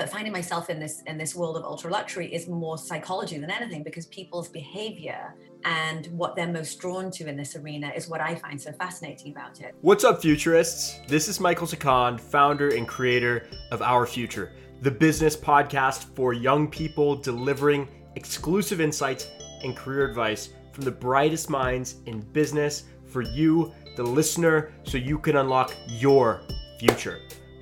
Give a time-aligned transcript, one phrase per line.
[0.00, 3.50] but finding myself in this in this world of ultra luxury is more psychology than
[3.50, 5.34] anything because people's behavior
[5.66, 9.32] and what they're most drawn to in this arena is what I find so fascinating
[9.32, 9.74] about it.
[9.82, 11.00] What's up, futurists?
[11.06, 16.66] This is Michael Sikand, founder and creator of Our Future, the business podcast for young
[16.66, 17.86] people delivering
[18.16, 19.28] exclusive insights
[19.62, 25.18] and career advice from the brightest minds in business for you, the listener, so you
[25.18, 26.40] can unlock your
[26.78, 27.20] future.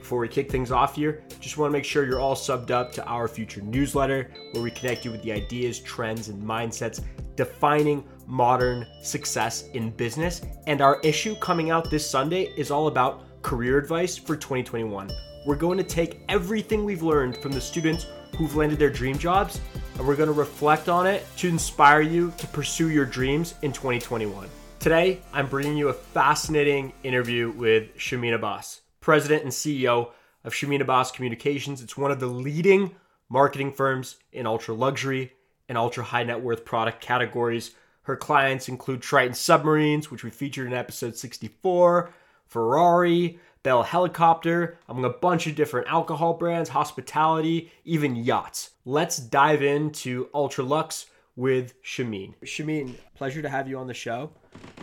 [0.08, 2.92] Before we kick things off here, just want to make sure you're all subbed up
[2.92, 7.04] to our future newsletter where we connect you with the ideas, trends, and mindsets
[7.36, 10.40] defining modern success in business.
[10.66, 15.10] And our issue coming out this Sunday is all about career advice for 2021.
[15.44, 18.06] We're going to take everything we've learned from the students
[18.38, 19.60] who've landed their dream jobs
[19.98, 23.74] and we're going to reflect on it to inspire you to pursue your dreams in
[23.74, 24.48] 2021.
[24.78, 30.10] Today, I'm bringing you a fascinating interview with Shamin Abas president and CEO
[30.44, 31.80] of Shamin Abas Communications.
[31.80, 32.94] It's one of the leading
[33.30, 35.32] marketing firms in ultra luxury
[35.66, 37.70] and ultra high net worth product categories.
[38.02, 42.10] Her clients include Triton Submarines, which we featured in episode 64,
[42.48, 48.72] Ferrari, Bell Helicopter, among a bunch of different alcohol brands, hospitality, even yachts.
[48.84, 51.06] Let's dive into Ultra Lux
[51.38, 52.34] with Shamin.
[52.44, 54.32] Shamin, pleasure to have you on the show.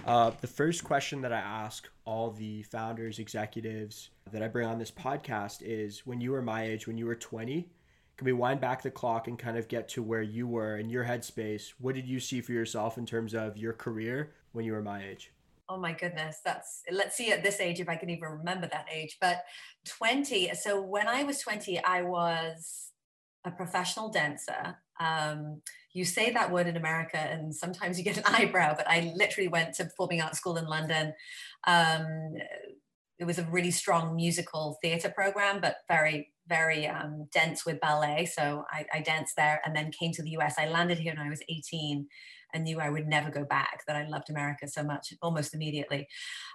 [0.05, 4.79] Uh, the first question that I ask all the founders, executives that I bring on
[4.79, 7.67] this podcast is when you were my age, when you were 20,
[8.15, 10.89] can we wind back the clock and kind of get to where you were in
[10.89, 11.73] your headspace?
[11.79, 15.03] What did you see for yourself in terms of your career when you were my
[15.03, 15.33] age?
[15.67, 18.87] Oh my goodness, that's let's see at this age if I can even remember that
[18.89, 19.17] age.
[19.19, 19.43] But
[19.87, 22.91] 20, so when I was 20, I was
[23.43, 24.77] a professional dancer.
[24.99, 25.61] Um,
[25.93, 29.47] you say that word in America and sometimes you get an eyebrow, but I literally
[29.47, 31.13] went to performing arts school in London.
[31.65, 32.33] Um,
[33.17, 38.25] it was a really strong musical theater program, but very, very um, dense with ballet.
[38.25, 40.55] So I, I, danced there and then came to the US.
[40.59, 42.07] I landed here when I was 18
[42.53, 46.07] and knew I would never go back, that I loved America so much almost immediately.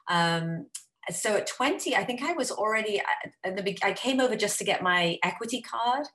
[0.08, 0.66] Um,
[1.10, 3.00] so at 20, I think I was already,
[3.44, 3.52] uh,
[3.82, 6.06] I came over just to get my equity card.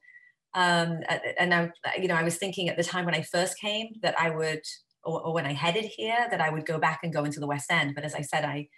[0.55, 1.01] Um,
[1.37, 4.19] and I, you know, I was thinking at the time when I first came that
[4.19, 4.61] I would,
[5.03, 7.47] or, or when I headed here, that I would go back and go into the
[7.47, 7.93] West End.
[7.93, 8.69] But as I said, I,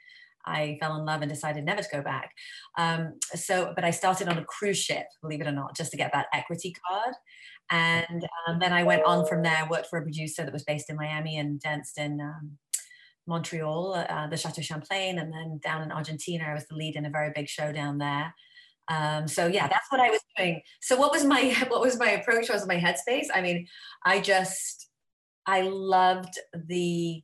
[0.44, 2.32] I fell in love and decided never to go back.
[2.78, 5.98] Um, so, but I started on a cruise ship, believe it or not, just to
[5.98, 7.14] get that equity card.
[7.70, 10.90] And um, then I went on from there, worked for a producer that was based
[10.90, 12.58] in Miami and danced in um,
[13.28, 17.06] Montreal, uh, the Chateau Champlain, and then down in Argentina, I was the lead in
[17.06, 18.34] a very big show down there.
[18.90, 20.62] Um, so yeah, that's what I was doing.
[20.81, 22.50] So what was my what was my approach?
[22.50, 23.28] What was my headspace?
[23.34, 23.68] I mean,
[24.06, 24.88] I just
[25.46, 27.24] I loved the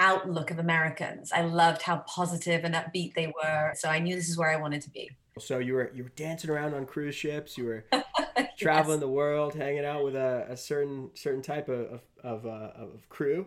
[0.00, 1.32] outlook of Americans.
[1.32, 3.72] I loved how positive and upbeat they were.
[3.74, 5.10] So I knew this is where I wanted to be.
[5.38, 7.56] So you were you were dancing around on cruise ships.
[7.56, 7.84] You were
[8.58, 9.00] traveling yes.
[9.00, 13.08] the world, hanging out with a, a certain certain type of of, of, uh, of
[13.08, 13.46] crew.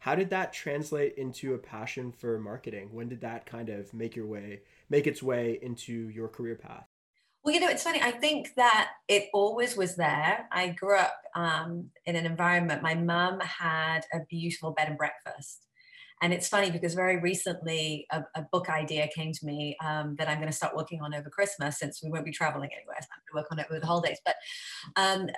[0.00, 2.90] How did that translate into a passion for marketing?
[2.92, 4.60] When did that kind of make your way
[4.90, 6.86] make its way into your career path?
[7.44, 8.00] Well, you know, it's funny.
[8.02, 10.48] I think that it always was there.
[10.52, 12.82] I grew up um, in an environment.
[12.82, 15.66] My mum had a beautiful bed and breakfast,
[16.20, 20.28] and it's funny because very recently a, a book idea came to me um, that
[20.28, 22.96] I'm going to start working on over Christmas since we won't be traveling anywhere.
[23.00, 24.18] So I'm going to work on it over the holidays.
[24.24, 24.34] But
[24.96, 25.28] um,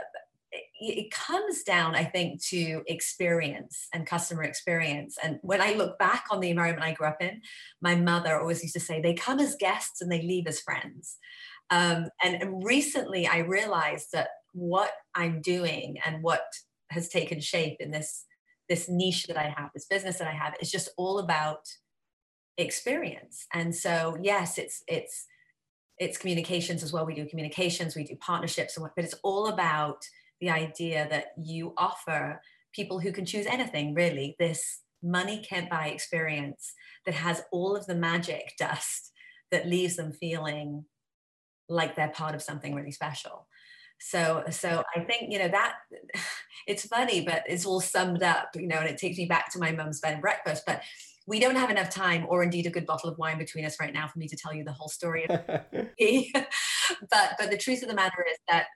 [0.53, 5.17] it, comes down, I think, to experience and customer experience.
[5.23, 7.43] And when I look back on the environment I grew up in,
[7.81, 11.19] my mother always used to say, they come as guests and they leave as friends.
[11.71, 16.43] Um, and, and recently I realized that what I'm doing and what
[16.91, 18.25] has taken shape in this
[18.69, 21.67] this niche that I have, this business that I have, is just all about
[22.57, 23.47] experience.
[23.53, 25.27] And so, yes, it's it's
[25.99, 27.05] it's communications as well.
[27.05, 30.03] We do communications, we do partnerships, but it's all about
[30.41, 32.41] the idea that you offer
[32.73, 34.37] people who can choose anything really.
[34.39, 36.75] This money can't buy experience
[37.07, 39.13] that has all of the magic dust
[39.51, 40.85] that leaves them feeling
[41.69, 43.47] like they're part of something really special.
[44.03, 45.75] So so i think you know that
[46.67, 49.59] it's funny but it's all summed up you know and it takes me back to
[49.59, 50.81] my mum's bed and breakfast but
[51.27, 53.93] we don't have enough time or indeed a good bottle of wine between us right
[53.93, 55.55] now for me to tell you the whole story but
[57.11, 58.67] but the truth of the matter is that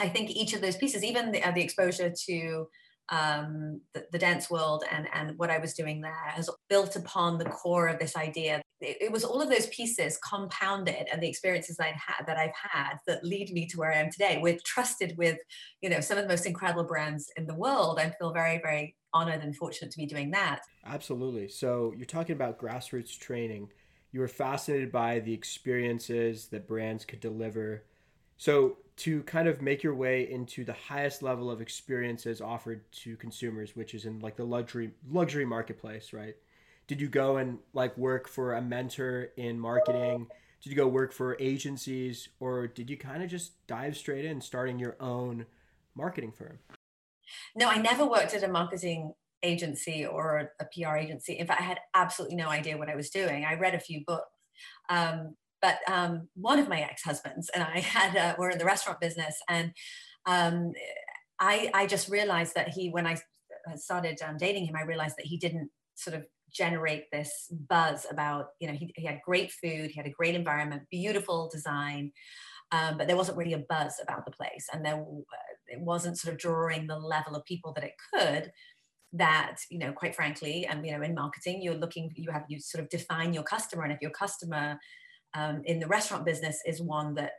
[0.00, 2.66] i think each of those pieces even the, uh, the exposure to
[3.10, 7.38] um, the, the, dance world and, and what I was doing there has built upon
[7.38, 8.62] the core of this idea.
[8.80, 12.54] It, it, was all of those pieces compounded and the experiences I'd had that I've
[12.54, 14.38] had that lead me to where I am today.
[14.42, 15.38] We're trusted with,
[15.82, 17.98] you know, some of the most incredible brands in the world.
[17.98, 20.62] I feel very, very honored and fortunate to be doing that.
[20.86, 21.48] Absolutely.
[21.48, 23.68] So you're talking about grassroots training.
[24.12, 27.84] You were fascinated by the experiences that brands could deliver.
[28.38, 33.16] So to kind of make your way into the highest level of experiences offered to
[33.16, 36.36] consumers, which is in like the luxury luxury marketplace, right?
[36.86, 40.26] Did you go and like work for a mentor in marketing?
[40.62, 44.40] Did you go work for agencies or did you kind of just dive straight in
[44.40, 45.46] starting your own
[45.94, 46.58] marketing firm?
[47.56, 49.12] No, I never worked at a marketing
[49.42, 51.34] agency or a PR agency.
[51.38, 53.44] In fact, I had absolutely no idea what I was doing.
[53.44, 54.30] I read a few books.
[54.88, 59.00] Um, but um, one of my ex-husbands and I had uh, were in the restaurant
[59.00, 59.72] business, and
[60.26, 60.72] um,
[61.40, 63.16] I I just realized that he when I
[63.76, 68.48] started um, dating him, I realized that he didn't sort of generate this buzz about
[68.60, 72.12] you know he, he had great food, he had a great environment, beautiful design.
[72.72, 75.02] Um, but there wasn't really a buzz about the place, and there
[75.68, 78.52] it wasn't sort of drawing the level of people that it could
[79.14, 82.58] that you know quite frankly and you know in marketing you're looking you have you
[82.58, 84.76] sort of define your customer and if your customer
[85.34, 87.32] um, in the restaurant business is one that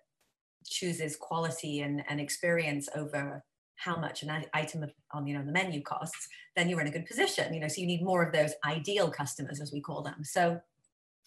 [0.65, 3.43] chooses quality and, and experience over
[3.77, 7.05] how much an item on you know the menu costs then you're in a good
[7.05, 10.23] position you know so you need more of those ideal customers as we call them.
[10.23, 10.59] So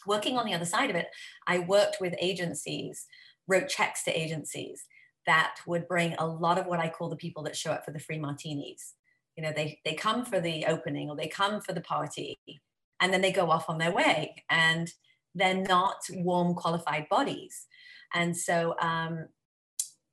[0.06, 1.09] working on the other side of it
[1.47, 3.06] i worked with agencies
[3.49, 4.85] wrote checks to agencies
[5.29, 7.91] that would bring a lot of what i call the people that show up for
[7.91, 8.94] the free martinis.
[9.37, 12.38] You know they they come for the opening or they come for the party
[13.00, 14.43] and then they go off on their way.
[14.50, 14.91] And
[15.38, 17.67] they're not warm qualified bodies.
[18.14, 19.26] And so um,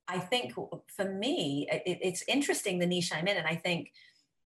[0.08, 3.92] i think for me it, it's interesting the niche i'm in and i think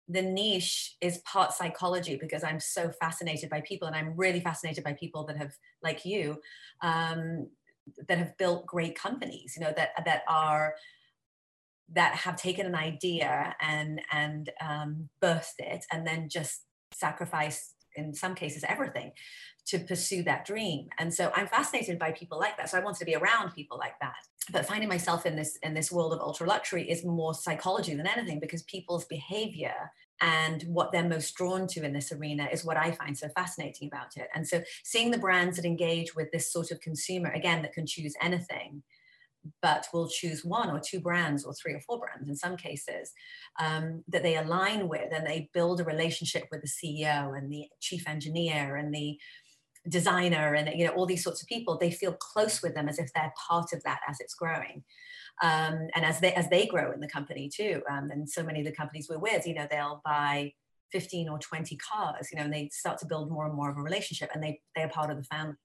[0.08, 4.84] the niche is part psychology because i'm so fascinated by people and i'm really fascinated
[4.84, 5.52] by people that have
[5.84, 6.38] like you
[6.82, 7.48] um,
[8.08, 10.76] that have built great companies you know that that are
[11.92, 18.14] that have taken an idea and and um, birthed it and then just sacrificed in
[18.14, 19.12] some cases everything
[19.68, 20.88] to pursue that dream.
[20.98, 22.70] And so i'm fascinated by people like that.
[22.70, 24.16] So i wanted to be around people like that.
[24.52, 28.08] But finding myself in this in this world of ultra luxury is more psychology than
[28.08, 29.92] anything because people's behavior
[30.22, 33.88] and what they're most drawn to in this arena is what I find so fascinating
[33.88, 34.28] about it.
[34.36, 37.86] And so seeing the brands that engage with this sort of consumer, again, that can
[37.86, 38.84] choose anything,
[39.62, 43.12] but will choose one or two brands or three or four brands in some cases
[43.60, 47.66] um, that they align with and they build a relationship with the ceo and the
[47.80, 49.18] chief engineer and the
[49.88, 51.78] designer and you know all these sorts of people.
[51.78, 54.84] They feel close with them as if they're part of that as it's growing.
[55.42, 58.60] Um, and as they as they grow in the company too um, and so many
[58.60, 60.52] of the companies we're with you know they'll buy
[60.92, 63.78] 15 or 20 cars you know and they start to build more and more of
[63.78, 65.56] a relationship and they they are part of the family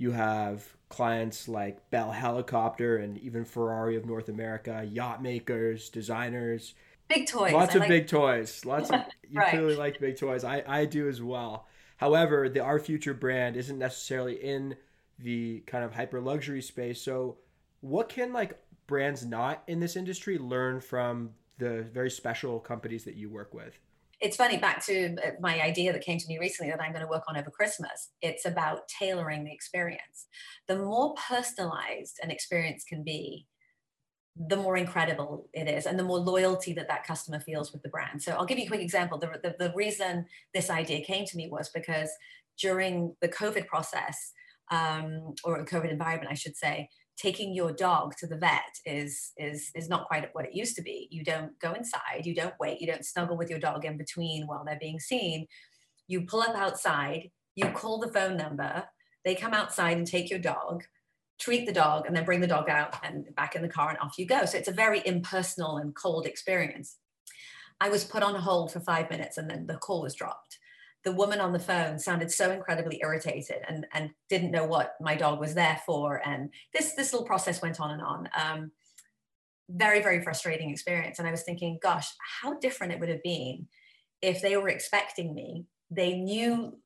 [0.00, 6.72] you have clients like Bell Helicopter and even Ferrari of North America, yacht makers, designers.
[7.06, 7.52] Big toys.
[7.52, 7.88] Lots I of like...
[7.90, 8.64] big toys.
[8.64, 9.50] Lots of you right.
[9.50, 10.42] clearly like big toys.
[10.42, 11.66] I, I do as well.
[11.98, 14.74] However, the Our Future brand isn't necessarily in
[15.18, 17.02] the kind of hyper luxury space.
[17.02, 17.36] So
[17.82, 23.16] what can like brands not in this industry learn from the very special companies that
[23.16, 23.78] you work with?
[24.20, 27.04] It's funny back to uh, my idea that came to me recently that i'm going
[27.04, 30.26] to work on over christmas it's about tailoring the experience.
[30.68, 33.46] The more personalized an experience can be
[34.36, 37.88] the more incredible it is and the more loyalty that that customer feels with the
[37.88, 38.22] brand.
[38.22, 39.18] So i'll give you a quick example.
[39.18, 42.10] The, the, the reason this idea came to me was because
[42.58, 44.32] during the covid process
[44.70, 46.88] um, or covid environment i should say
[47.20, 50.82] taking your dog to the vet is is is not quite what it used to
[50.82, 51.06] be.
[51.10, 54.46] You don't go inside you don't wait you don't snuggle with your dog in between
[54.46, 55.46] while they're being seen.
[56.08, 58.84] You pull up outside you call the phone number
[59.24, 60.84] they come outside and take your dog
[61.38, 63.98] treat the dog and then bring the dog out and back in the car and
[63.98, 64.44] off you go.
[64.44, 66.96] So it's a very impersonal and cold experience.
[67.80, 70.58] I was put on hold for five minutes and then the call was dropped
[71.04, 75.16] the woman on the phone sounded so incredibly irritated and, and didn't know what my
[75.16, 76.20] dog was there for.
[76.26, 78.28] And this, this little process went on and on.
[78.38, 78.70] Um,
[79.70, 81.18] very, very frustrating experience.
[81.18, 82.08] And I was thinking, gosh,
[82.42, 83.68] how different it would have been
[84.20, 85.64] if they were expecting me.
[85.90, 86.76] They knew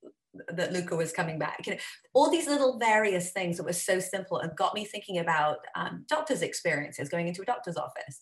[0.48, 1.66] that Luca was coming back.
[1.66, 1.78] You know,
[2.12, 6.04] all these little various things that were so simple and got me thinking about um,
[6.08, 8.20] doctors' experiences going into a doctor's office.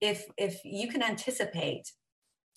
[0.00, 1.90] If if you can anticipate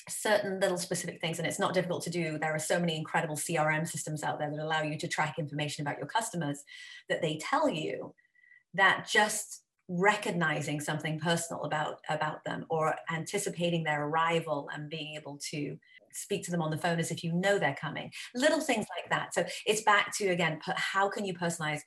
[0.08, 2.38] certain little specific things and it's not difficult to do.
[2.38, 5.86] There are so many incredible crm systems out there that allow you to track information
[5.86, 6.64] about your customers
[7.10, 8.14] that they tell you
[8.74, 15.40] that just recognizing something personal about about them or anticipating their arrival and being able
[15.50, 15.78] to
[16.14, 18.12] speak to them on the phone as if you know they're coming.
[18.36, 19.34] Little things like that.
[19.34, 21.82] So it's back to again how can you personalize?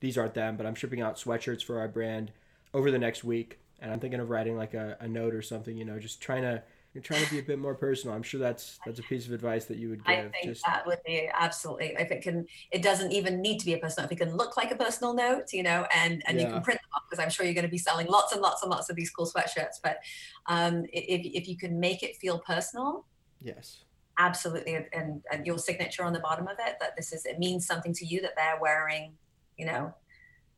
[0.00, 2.30] These aren't them but i'm shipping out sweatshirts for our brand
[2.74, 5.76] over the next week and i'm thinking of writing like a, a note or something
[5.76, 6.62] you know just trying to
[6.96, 8.16] you're trying to be a bit more personal.
[8.16, 10.16] I'm sure that's that's a piece of advice that you would give.
[10.16, 10.64] I think just...
[10.64, 11.94] that would be absolutely.
[11.98, 14.06] If it can, it doesn't even need to be a personal.
[14.06, 16.46] If it can look like a personal note, you know, and and yeah.
[16.46, 18.40] you can print them off because I'm sure you're going to be selling lots and
[18.40, 19.76] lots and lots of these cool sweatshirts.
[19.82, 19.98] But
[20.46, 23.04] um, if if you can make it feel personal,
[23.42, 23.84] yes,
[24.18, 27.66] absolutely, and and your signature on the bottom of it that this is it means
[27.66, 29.12] something to you that they're wearing,
[29.58, 29.92] you know,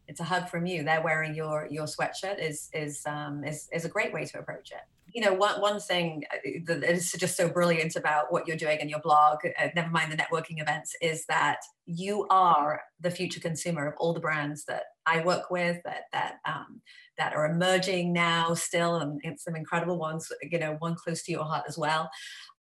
[0.07, 0.85] it's a hug from you.
[0.85, 4.71] They're wearing your your sweatshirt is is um, is is a great way to approach
[4.71, 4.83] it
[5.15, 6.37] you know, one, one thing uh,
[6.67, 10.13] that is just so brilliant about what you're doing in your blog, uh, never mind
[10.13, 14.85] the networking events, is that you are the future consumer of all the brands that
[15.07, 16.83] I work with that that um,
[17.17, 20.31] that are emerging now still, and it's some incredible ones.
[20.43, 22.11] You know, one close to your heart as well.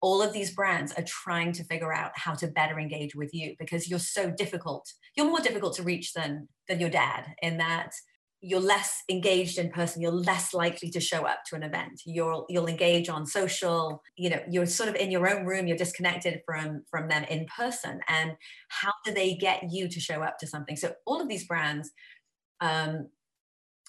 [0.02, 3.54] All of these brands are trying to figure out how to better engage with you
[3.58, 4.92] because you're so difficult.
[5.16, 7.92] You're more difficult to reach than than your dad in that
[8.46, 12.00] you're less engaged in person you're less likely to show up to an event.
[12.04, 15.76] You'll you'll engage on social you know you're sort of in your own room you're
[15.76, 18.00] disconnected from from them in person.
[18.08, 18.32] And
[18.68, 20.76] how do they get you to show up to something?
[20.76, 21.90] So all of these brands
[22.60, 23.08] um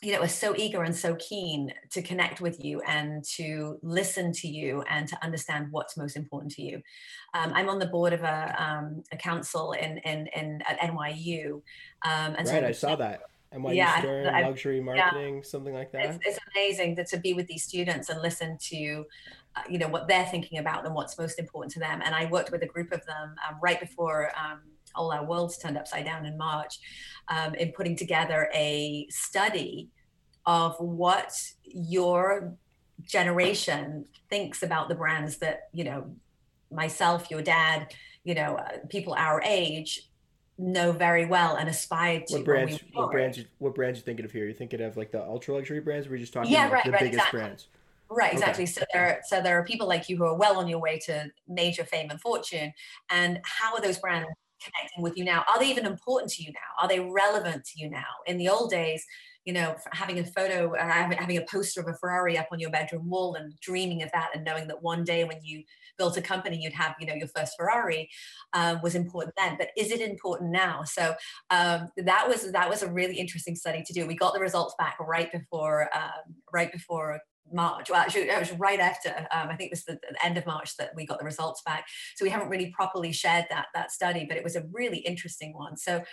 [0.01, 4.31] you know are so eager and so keen to connect with you and to listen
[4.31, 6.81] to you and to understand what's most important to you.
[7.33, 11.53] Um, i'm on the board of a, um, a council in, in, in at nyu
[12.05, 13.21] um, and right so i saw that
[13.53, 15.41] NYU yeah, Stern, I, luxury marketing, yeah.
[15.43, 16.05] something like that.
[16.05, 19.05] It's, it's amazing that to be with these students and listen to,
[19.55, 22.01] uh, you know, what they're thinking about and what's most important to them.
[22.03, 24.59] And I worked with a group of them um, right before um,
[24.95, 26.79] all our worlds turned upside down in March,
[27.29, 29.89] um, in putting together a study
[30.45, 32.55] of what your
[33.03, 36.15] generation thinks about the brands that you know,
[36.71, 40.09] myself, your dad, you know, uh, people our age
[40.57, 42.35] know very well and aspire to.
[42.35, 42.79] What brands?
[42.93, 43.39] What brands?
[43.59, 44.45] What brands you thinking of here?
[44.45, 46.09] You're thinking of like the ultra luxury brands?
[46.09, 47.39] We're just talking yeah, about right, the right, biggest exactly.
[47.39, 47.67] brands?
[48.09, 48.63] Right, exactly.
[48.63, 48.71] Okay.
[48.71, 51.29] So there, so there are people like you who are well on your way to
[51.47, 52.73] major fame and fortune,
[53.09, 54.27] and how are those brands
[54.63, 55.43] connecting with you now?
[55.47, 56.83] Are they even important to you now?
[56.83, 58.05] Are they relevant to you now?
[58.25, 59.03] In the old days,
[59.45, 62.69] you know, having a photo, uh, having a poster of a Ferrari up on your
[62.69, 65.63] bedroom wall and dreaming of that and knowing that one day when you
[65.97, 68.09] built a company, you'd have, you know, your first Ferrari
[68.51, 69.55] um, was important then.
[69.57, 70.83] But is it important now?
[70.83, 71.15] So
[71.49, 74.05] um, that was that was a really interesting study to do.
[74.05, 77.89] We got the results back right before um, right before March.
[77.89, 79.09] Well, actually, it was right after.
[79.31, 81.61] Um, I think it was the, the, end of March that we got the results
[81.61, 81.87] back.
[82.15, 85.53] So we haven't really properly shared that that study, but it was a really interesting
[85.53, 85.77] one.
[85.77, 86.03] So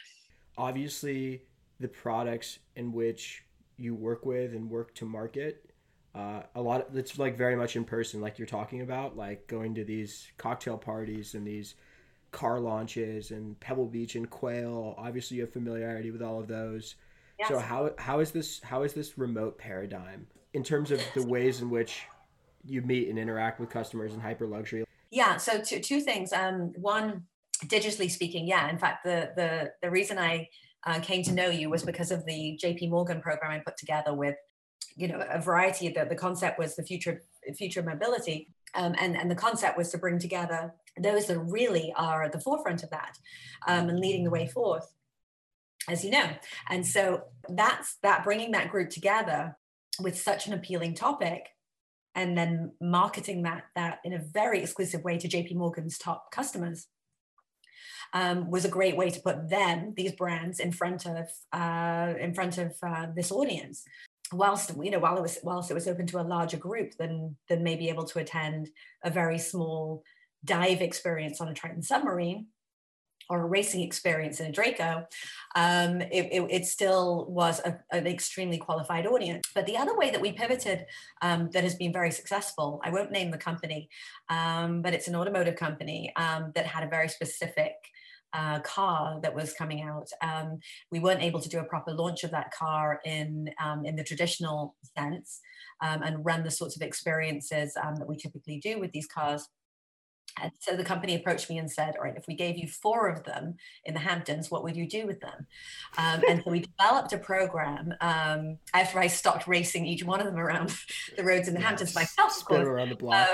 [0.57, 1.43] obviously,
[1.81, 3.45] the products in which
[3.76, 5.75] you work with and work to market
[6.14, 9.47] uh, a lot of it's like very much in person like you're talking about like
[9.49, 11.75] going to these cocktail parties and these
[12.31, 16.95] car launches and pebble beach and quail obviously you have familiarity with all of those
[17.38, 17.49] yes.
[17.49, 21.61] so how how is this how is this remote paradigm in terms of the ways
[21.61, 22.03] in which
[22.65, 26.73] you meet and interact with customers in hyper luxury yeah so two, two things um
[26.77, 27.23] one
[27.67, 30.49] digitally speaking yeah in fact the the the reason i
[30.87, 34.15] uh, came to know you was because of the JP Morgan program I put together
[34.15, 34.37] with,
[34.97, 35.89] you know, a variety.
[35.89, 37.23] The, the concept was the future
[37.57, 42.23] future mobility, um, and and the concept was to bring together those that really are
[42.23, 43.17] at the forefront of that
[43.67, 44.93] um, and leading the way forth,
[45.89, 46.29] as you know.
[46.69, 49.57] And so that's that bringing that group together
[50.01, 51.49] with such an appealing topic
[52.15, 56.87] and then marketing that that in a very exclusive way to JP Morgan's top customers
[58.13, 62.33] um, was a great way to put them, these brands, in front of uh, in
[62.33, 63.85] front of uh, this audience.
[64.33, 67.37] Whilst you know, while it was whilst it was open to a larger group than
[67.49, 68.71] than maybe able to attend
[69.03, 70.05] a very small
[70.45, 72.47] dive experience on a Triton submarine
[73.31, 75.07] or a racing experience in a Drako,
[75.57, 79.45] um, it, it, it, still was a, an extremely qualified audience.
[79.54, 80.87] But the other way that we pivoted
[81.23, 83.88] um, that has been very successful, I won't name the company,
[84.28, 87.75] um, but it's an automotive company um, that had a very specific
[88.35, 90.09] uh, car that was coming out.
[90.21, 90.59] Um,
[90.90, 94.04] we weren't able to do a proper launch of that car in um, in the
[94.04, 95.40] traditional sense
[95.81, 99.49] um, and run the sorts of experiences um, that we typically do with these cars.
[100.41, 103.09] And so the company approached me and said, "All right, if we gave you four
[103.09, 105.47] of them in the Hamptons, what would you do with them?"
[105.97, 107.95] Um, and so we developed a program.
[108.00, 110.75] Um, after I stopped racing each one of them around
[111.17, 111.61] the roads in the.
[111.61, 113.29] Hamptons myself, around the block.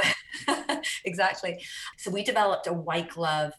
[0.47, 1.65] Uh, exactly.
[1.97, 3.55] So we developed a white glove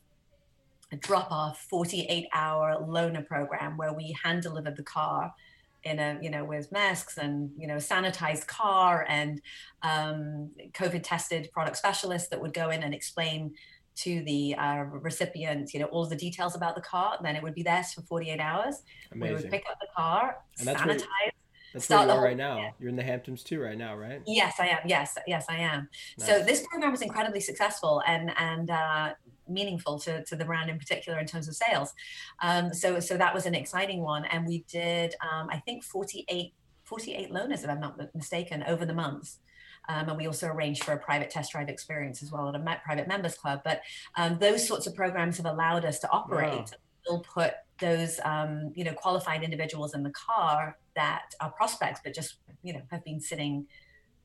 [0.91, 5.33] a drop off 48 hour loaner program where we hand delivered the car
[5.83, 9.41] in a you know with masks and you know sanitized car and
[9.81, 13.53] um, covid tested product specialists that would go in and explain
[13.95, 17.43] to the uh, recipient you know all the details about the car and then it
[17.43, 19.35] would be theirs for 48 hours Amazing.
[19.35, 21.01] we would pick up the car sanitize
[21.73, 22.73] That's where you are right now.
[22.79, 24.21] You're in the Hamptons too right now, right?
[24.27, 24.79] Yes, I am.
[24.85, 25.87] Yes, yes, I am.
[26.19, 26.27] Nice.
[26.27, 29.13] So this program was incredibly successful and and uh,
[29.53, 31.93] meaningful to, to the brand in particular in terms of sales.
[32.41, 36.53] Um, so so that was an exciting one, and we did um, I think 48
[36.91, 39.39] 48 loaners, if I'm not mistaken, over the months.
[39.89, 42.79] Um, and we also arranged for a private test drive experience as well at a
[42.83, 43.61] private members club.
[43.63, 43.81] But
[44.17, 46.51] um, those sorts of programs have allowed us to operate.
[46.51, 46.65] Wow.
[47.03, 52.13] Still put those um, you know qualified individuals in the car that are prospects, but
[52.13, 53.65] just you know have been sitting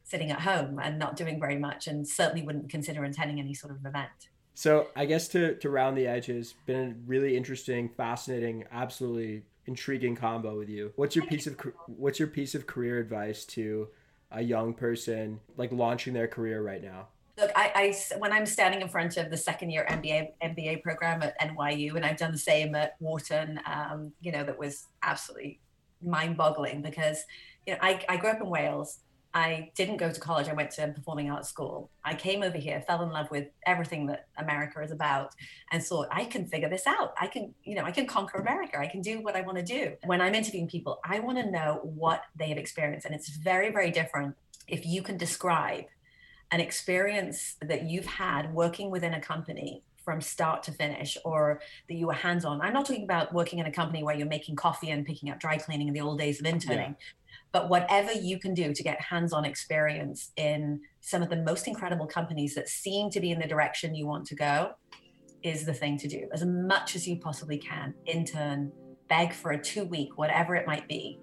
[0.04, 3.72] sitting at home and not doing very much, and certainly wouldn't consider attending any sort
[3.72, 4.28] of event.
[4.56, 10.16] So I guess to to round the edges, been a really interesting, fascinating, absolutely intriguing
[10.16, 10.92] combo with you.
[10.96, 13.88] What's your piece of what's your piece of career advice to
[14.30, 17.08] a young person like launching their career right now?
[17.36, 17.70] Look, I,
[18.10, 21.94] I when I'm standing in front of the second year MBA MBA program at NYU,
[21.96, 25.60] and I've done the same at Wharton, um, you know, that was absolutely
[26.02, 27.18] mind-boggling because
[27.66, 29.00] you know I, I grew up in Wales.
[29.36, 30.48] I didn't go to college.
[30.48, 31.90] I went to a performing arts school.
[32.02, 35.34] I came over here, fell in love with everything that America is about,
[35.70, 37.12] and thought I can figure this out.
[37.20, 38.78] I can, you know, I can conquer America.
[38.78, 39.92] I can do what I want to do.
[40.06, 43.70] When I'm interviewing people, I want to know what they have experienced, and it's very,
[43.70, 44.34] very different
[44.68, 45.84] if you can describe
[46.50, 51.94] an experience that you've had working within a company from start to finish or that
[51.94, 52.62] you were hands on.
[52.62, 55.40] I'm not talking about working in a company where you're making coffee and picking up
[55.40, 57.25] dry cleaning in the old days of interning, yeah.
[57.56, 61.66] But whatever you can do to get hands on experience in some of the most
[61.66, 64.72] incredible companies that seem to be in the direction you want to go
[65.42, 66.28] is the thing to do.
[66.34, 68.72] As much as you possibly can, intern,
[69.08, 71.18] beg for a two week, whatever it might be,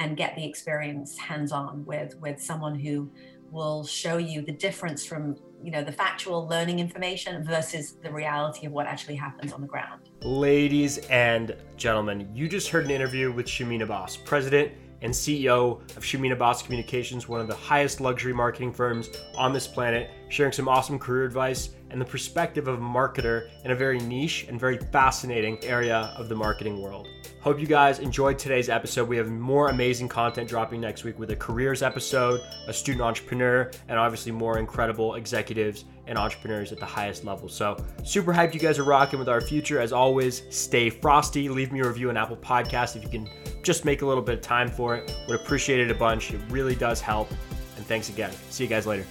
[0.00, 3.08] and get the experience hands on with with someone who
[3.52, 8.66] will show you the difference from you know the factual learning information versus the reality
[8.66, 13.32] of what actually happens on the ground ladies and gentlemen you just heard an interview
[13.32, 14.72] with Shamin Abas, president
[15.02, 19.66] and CEO of Shamin Abas Communications, one of the highest luxury marketing firms on this
[19.66, 23.98] planet, sharing some awesome career advice and the perspective of a marketer in a very
[24.00, 27.08] niche and very fascinating area of the marketing world.
[27.40, 29.08] Hope you guys enjoyed today's episode.
[29.08, 33.70] We have more amazing content dropping next week with a careers episode, a student entrepreneur,
[33.86, 37.48] and obviously more incredible executives and entrepreneurs at the highest level.
[37.48, 39.80] So, super hyped you guys are rocking with our future.
[39.80, 41.48] As always, stay frosty.
[41.48, 43.28] Leave me a review on Apple Podcast if you can
[43.66, 45.14] just make a little bit of time for it.
[45.26, 46.32] Would appreciate it a bunch.
[46.32, 47.28] It really does help.
[47.76, 48.30] And thanks again.
[48.50, 49.04] See you guys later.